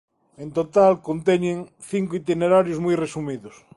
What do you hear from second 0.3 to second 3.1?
En total conteñen cinco itinerarios moi